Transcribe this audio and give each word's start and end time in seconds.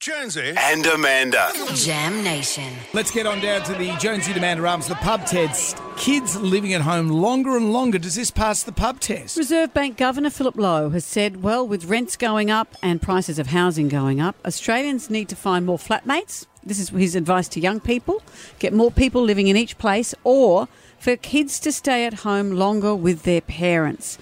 Jonesy. 0.00 0.52
and 0.58 0.84
Amanda. 0.86 1.50
Jam 1.74 2.22
Nation. 2.22 2.70
Let's 2.92 3.10
get 3.10 3.26
on 3.26 3.40
down 3.40 3.62
to 3.64 3.72
the 3.72 3.92
Jonesy 3.98 4.34
Demand 4.34 4.64
Arms, 4.64 4.86
the 4.86 4.94
pub 4.96 5.24
test. 5.24 5.78
Kids 5.96 6.36
living 6.36 6.74
at 6.74 6.82
home 6.82 7.08
longer 7.08 7.56
and 7.56 7.72
longer. 7.72 7.98
Does 7.98 8.14
this 8.14 8.30
pass 8.30 8.62
the 8.62 8.72
pub 8.72 9.00
test? 9.00 9.38
Reserve 9.38 9.72
Bank 9.72 9.96
Governor 9.96 10.28
Philip 10.28 10.56
Lowe 10.56 10.90
has 10.90 11.04
said, 11.04 11.42
well, 11.42 11.66
with 11.66 11.86
rents 11.86 12.16
going 12.16 12.50
up 12.50 12.76
and 12.82 13.00
prices 13.00 13.38
of 13.38 13.48
housing 13.48 13.88
going 13.88 14.20
up, 14.20 14.36
Australians 14.44 15.08
need 15.08 15.30
to 15.30 15.36
find 15.36 15.64
more 15.64 15.78
flatmates. 15.78 16.44
This 16.62 16.78
is 16.78 16.90
his 16.90 17.16
advice 17.16 17.48
to 17.48 17.60
young 17.60 17.80
people 17.80 18.22
get 18.58 18.72
more 18.74 18.90
people 18.90 19.22
living 19.22 19.48
in 19.48 19.56
each 19.56 19.78
place, 19.78 20.14
or 20.24 20.68
for 20.98 21.16
kids 21.16 21.58
to 21.60 21.72
stay 21.72 22.04
at 22.04 22.14
home 22.14 22.50
longer 22.50 22.94
with 22.94 23.22
their 23.22 23.40
parents. 23.40 24.18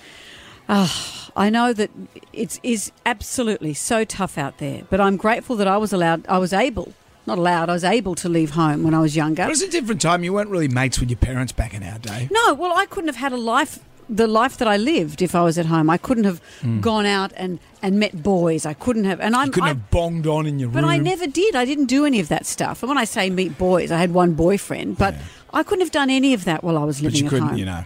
Ah, 0.68 1.30
I 1.36 1.50
know 1.50 1.72
that 1.72 1.90
it 2.32 2.58
is 2.62 2.90
absolutely 3.04 3.74
so 3.74 4.04
tough 4.04 4.38
out 4.38 4.58
there, 4.58 4.82
but 4.90 5.00
I'm 5.00 5.16
grateful 5.16 5.56
that 5.56 5.68
I 5.68 5.76
was 5.76 5.92
allowed, 5.92 6.26
I 6.26 6.38
was 6.38 6.52
able, 6.52 6.92
not 7.26 7.38
allowed, 7.38 7.68
I 7.68 7.72
was 7.74 7.84
able 7.84 8.14
to 8.16 8.28
leave 8.28 8.50
home 8.50 8.82
when 8.82 8.94
I 8.94 9.00
was 9.00 9.14
younger. 9.16 9.42
It 9.42 9.48
was 9.48 9.62
a 9.62 9.68
different 9.70 10.00
time. 10.00 10.24
You 10.24 10.32
weren't 10.32 10.50
really 10.50 10.68
mates 10.68 11.00
with 11.00 11.10
your 11.10 11.18
parents 11.18 11.52
back 11.52 11.74
in 11.74 11.82
our 11.82 11.98
day. 11.98 12.28
No, 12.30 12.54
well, 12.54 12.72
I 12.76 12.86
couldn't 12.86 13.08
have 13.08 13.16
had 13.16 13.32
a 13.32 13.36
life, 13.36 13.80
the 14.08 14.26
life 14.26 14.56
that 14.58 14.68
I 14.68 14.76
lived 14.76 15.20
if 15.22 15.34
I 15.34 15.42
was 15.42 15.58
at 15.58 15.66
home. 15.66 15.90
I 15.90 15.98
couldn't 15.98 16.24
have 16.24 16.40
gone 16.80 17.04
out 17.06 17.32
and, 17.36 17.58
and 17.82 17.98
met 17.98 18.22
boys. 18.22 18.64
I 18.64 18.72
couldn't 18.74 19.04
have, 19.04 19.20
and 19.20 19.34
I'm. 19.36 19.46
You 19.46 19.52
couldn't 19.52 19.68
I, 19.68 19.72
have 19.72 19.90
bonged 19.90 20.26
on 20.26 20.46
in 20.46 20.58
your 20.58 20.68
but 20.70 20.76
room. 20.82 20.84
But 20.86 20.94
I 20.94 20.98
never 20.98 21.26
did. 21.26 21.54
I 21.56 21.64
didn't 21.66 21.86
do 21.86 22.04
any 22.06 22.20
of 22.20 22.28
that 22.28 22.46
stuff. 22.46 22.82
And 22.82 22.88
when 22.88 22.98
I 22.98 23.04
say 23.04 23.28
meet 23.28 23.58
boys, 23.58 23.90
I 23.92 23.98
had 23.98 24.12
one 24.14 24.32
boyfriend, 24.34 24.96
but 24.98 25.14
I 25.52 25.62
couldn't 25.62 25.80
have 25.82 25.92
done 25.92 26.08
any 26.10 26.32
of 26.32 26.44
that 26.44 26.62
while 26.64 26.78
I 26.78 26.84
was 26.84 27.00
But 27.00 27.12
living 27.12 27.20
you 27.20 27.26
at 27.26 27.30
couldn't, 27.30 27.48
home. 27.48 27.58
you 27.58 27.64
know. 27.66 27.84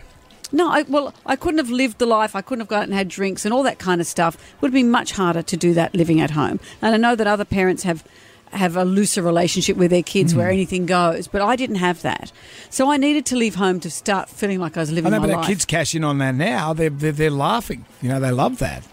No, 0.50 0.70
I, 0.70 0.82
well, 0.82 1.12
I 1.26 1.36
couldn't 1.36 1.58
have 1.58 1.70
lived 1.70 1.98
the 1.98 2.06
life. 2.06 2.34
I 2.34 2.40
couldn't 2.40 2.60
have 2.60 2.68
gone 2.68 2.78
out 2.80 2.84
and 2.84 2.94
had 2.94 3.08
drinks 3.08 3.44
and 3.44 3.52
all 3.52 3.62
that 3.64 3.78
kind 3.78 4.00
of 4.00 4.06
stuff. 4.06 4.34
It 4.36 4.62
would 4.62 4.72
be 4.72 4.82
much 4.82 5.12
harder 5.12 5.42
to 5.42 5.56
do 5.56 5.74
that 5.74 5.94
living 5.94 6.20
at 6.20 6.30
home. 6.30 6.58
And 6.80 6.94
I 6.94 6.98
know 6.98 7.14
that 7.16 7.26
other 7.26 7.44
parents 7.44 7.82
have 7.82 8.02
have 8.52 8.78
a 8.78 8.84
looser 8.84 9.20
relationship 9.20 9.76
with 9.76 9.90
their 9.90 10.02
kids 10.02 10.32
Hmm. 10.32 10.38
where 10.38 10.50
anything 10.50 10.86
goes, 10.86 11.28
but 11.28 11.42
I 11.42 11.54
didn't 11.54 11.76
have 11.76 12.00
that. 12.00 12.32
So 12.70 12.90
I 12.90 12.96
needed 12.96 13.26
to 13.26 13.36
leave 13.36 13.56
home 13.56 13.78
to 13.80 13.90
start 13.90 14.30
feeling 14.30 14.58
like 14.58 14.74
I 14.78 14.80
was 14.80 14.90
living 14.90 15.12
I 15.12 15.16
know, 15.16 15.20
my 15.20 15.26
but 15.26 15.36
life. 15.36 15.46
kids 15.48 15.66
cash 15.66 15.94
in 15.94 16.02
on 16.02 16.16
that 16.18 16.34
now. 16.34 16.72
They're, 16.72 16.88
they're, 16.88 17.12
they're 17.12 17.30
laughing. 17.30 17.84
You 18.00 18.08
know, 18.08 18.20
they 18.20 18.30
love 18.30 18.56
that. 18.60 18.84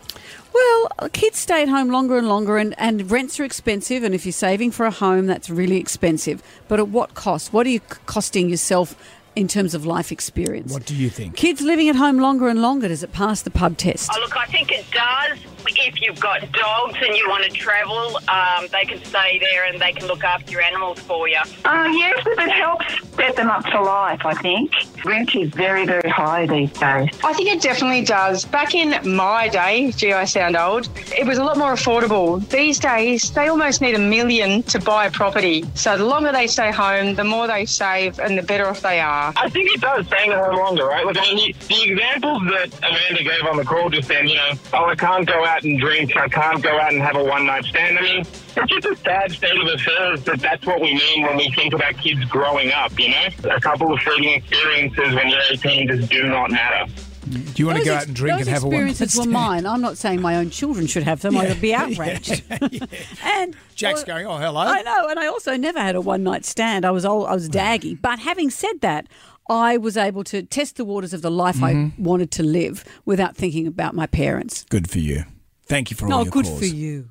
Well, 0.54 1.10
kids 1.14 1.38
stay 1.40 1.62
at 1.62 1.70
home 1.70 1.90
longer 1.90 2.18
and 2.18 2.28
longer, 2.28 2.58
and, 2.58 2.76
and 2.78 3.10
rents 3.10 3.40
are 3.40 3.46
expensive. 3.46 4.04
And 4.04 4.14
if 4.14 4.26
you're 4.26 4.34
saving 4.34 4.72
for 4.72 4.86
a 4.86 4.92
home, 4.92 5.26
that's 5.26 5.50
really 5.50 5.78
expensive. 5.78 6.44
But 6.68 6.80
at 6.82 6.90
what 6.90 7.14
cost? 7.14 7.54
What 7.54 7.66
are 7.66 7.70
you 7.70 7.80
costing 8.08 8.50
yourself 8.50 8.96
in 9.36 9.48
terms 9.48 9.74
of 9.74 9.86
life 9.86 10.12
experience? 10.12 10.72
What 10.72 10.86
do 10.86 10.96
you 10.96 11.10
think? 11.10 11.36
Kids 11.36 11.62
living 11.62 11.90
at 11.90 11.96
home 11.96 12.20
longer 12.20 12.48
and 12.48 12.62
longer, 12.62 12.88
does 12.88 13.04
it 13.04 13.12
pass 13.12 13.42
the 13.42 13.52
pub 13.52 13.78
test? 13.78 14.10
Oh, 14.14 14.20
look, 14.22 14.36
I 14.38 14.46
think 14.46 14.72
it 14.72 14.86
does. 14.92 15.40
If 15.68 16.02
you've 16.02 16.20
got 16.20 16.40
dogs 16.52 16.98
and 17.02 17.16
you 17.16 17.28
want 17.28 17.44
to 17.44 17.50
travel, 17.50 18.18
um, 18.30 18.68
they 18.72 18.86
can 18.86 19.04
stay 19.04 19.40
there 19.40 19.66
and 19.66 19.82
they 19.82 19.92
can 19.92 20.08
look 20.08 20.24
after 20.24 20.52
your 20.52 20.62
animals 20.62 21.00
for 21.00 21.28
you. 21.28 21.40
Uh, 21.66 21.92
yes, 21.92 22.24
it 22.26 22.52
helps 22.52 22.86
set 23.16 23.36
them 23.36 23.50
up 23.50 23.66
for 23.70 23.84
life, 23.84 24.26
I 24.26 24.34
think. 24.36 24.72
Rent 25.06 25.36
is 25.36 25.52
very, 25.52 25.86
very 25.86 26.10
high 26.10 26.48
these 26.48 26.72
days. 26.72 27.10
I 27.24 27.34
think 27.34 27.50
it 27.50 27.62
definitely 27.62 28.02
does. 28.02 28.44
Back 28.44 28.74
in 28.74 29.16
my 29.16 29.48
day, 29.48 29.92
gee, 29.92 30.14
I 30.14 30.26
sound 30.26 30.58
old, 30.58 30.90
it 31.16 31.28
was 31.28 31.38
a 31.38 31.44
lot 31.44 31.58
more 31.58 31.74
affordable. 31.74 32.48
These 32.50 32.80
days, 32.80 33.30
they 33.32 33.48
almost 33.48 33.82
need 33.82 33.94
a 33.94 34.00
million 34.00 34.64
to 34.64 34.80
buy 34.80 35.06
a 35.06 35.12
property. 35.12 35.64
So 35.76 35.96
the 35.96 36.06
longer 36.06 36.32
they 36.32 36.48
stay 36.48 36.72
home, 36.72 37.14
the 37.14 37.24
more 37.24 37.46
they 37.46 37.66
save 37.66 38.20
and 38.20 38.36
the 38.36 38.42
better 38.42 38.66
off 38.66 38.82
they 38.82 39.00
are. 39.00 39.32
I 39.38 39.48
think 39.48 39.70
it 39.76 39.82
does 39.82 40.08
staying 40.08 40.32
at 40.32 40.44
home 40.44 40.56
longer, 40.56 40.86
right? 40.86 41.06
Like, 41.06 41.18
I 41.18 41.22
mean, 41.22 41.54
the 41.68 41.84
examples 41.84 42.42
that 42.46 42.74
Amanda 42.80 43.24
gave 43.24 43.46
on 43.46 43.58
the 43.58 43.64
call 43.64 43.90
just 43.90 44.08
then, 44.08 44.28
you 44.28 44.36
know, 44.36 44.54
oh, 44.74 44.86
I 44.86 44.96
can't 44.96 45.28
go 45.28 45.46
out 45.46 45.64
and 45.64 45.80
drink, 45.80 46.18
I 46.18 46.28
can't 46.28 46.64
go 46.64 46.80
out 46.80 46.94
and 46.94 47.02
have 47.02 47.16
a 47.16 47.24
one 47.24 47.46
night 47.46 47.66
stand. 47.66 48.00
I 48.00 48.02
mean, 48.02 48.26
it's 48.58 48.72
just 48.72 48.86
a 48.86 48.96
sad 48.96 49.32
state 49.32 49.56
of 49.56 49.68
affairs 49.68 50.24
that 50.24 50.40
that's 50.40 50.66
what 50.66 50.82
we 50.82 50.96
mean 50.96 51.24
when 51.24 51.38
we 51.38 51.52
think 51.52 51.74
about 51.74 51.96
kids 51.98 52.24
growing 52.26 52.72
up, 52.72 52.98
you 53.00 53.10
know? 53.10 53.28
A 53.56 53.60
couple 53.60 53.94
of 53.94 54.00
fleeting 54.00 54.34
experiences 54.34 54.95
when 54.98 55.30
you're 55.30 55.42
18 55.52 55.88
just 55.88 56.10
do 56.12 56.28
not 56.28 56.52
matter. 56.52 56.92
Do 57.28 57.40
you 57.56 57.66
want 57.66 57.80
to 57.80 57.86
go 57.86 57.94
ex- 57.94 58.04
out 58.04 58.08
and 58.08 58.16
drink 58.16 58.40
and 58.42 58.50
have 58.50 58.64
a 58.64 58.68
one 58.68 58.76
experiences 58.88 59.18
were 59.26 59.32
mine. 59.32 59.66
I'm 59.66 59.82
not 59.82 59.98
saying 59.98 60.22
my 60.22 60.36
own 60.36 60.52
children 60.52 60.86
should 60.86 61.02
have 61.04 61.22
them. 61.22 61.36
I'd 61.36 61.60
be 61.60 61.74
outraged. 61.74 62.44
and 63.24 63.56
Jack's 63.74 64.06
well, 64.06 64.06
going, 64.06 64.28
oh, 64.28 64.38
hello. 64.38 64.62
I 64.62 64.82
know, 64.84 65.08
and 65.10 65.18
I 65.20 65.26
also 65.28 65.58
never 65.58 65.80
had 65.80 65.96
a 65.96 66.02
one 66.02 66.22
night 66.24 66.46
stand. 66.46 66.86
I 66.86 66.92
was 66.92 67.04
old, 67.04 67.28
I 67.28 67.34
was 67.34 67.50
daggy. 67.50 68.00
But 68.00 68.20
having 68.20 68.52
said 68.52 68.82
that, 68.82 69.08
I 69.50 69.78
was 69.78 69.98
able 69.98 70.24
to 70.26 70.44
test 70.44 70.76
the 70.78 70.86
waters 70.86 71.14
of 71.14 71.24
the 71.24 71.32
life 71.32 71.64
I 71.64 71.74
Mm-hmm. 71.74 72.04
wanted 72.04 72.30
to 72.32 72.44
live 72.44 72.84
without 73.06 73.36
thinking 73.36 73.66
about 73.66 73.96
my 73.96 74.06
parents. 74.06 74.64
Good 74.70 74.88
for 74.90 75.00
you. 75.00 75.24
Thank 75.66 75.90
you 75.90 75.98
for 75.98 76.06
all 76.06 76.10
No, 76.12 76.22
your 76.24 76.32
good 76.32 76.46
calls. 76.46 76.60
for 76.60 76.66
you. 76.66 77.10